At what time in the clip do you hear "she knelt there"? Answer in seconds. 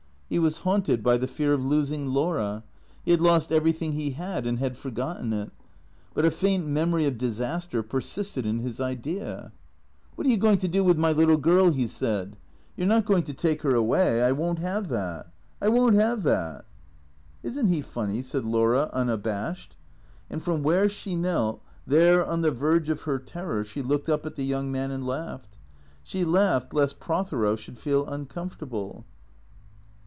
20.87-22.25